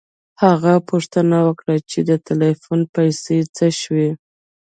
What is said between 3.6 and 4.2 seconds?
شوې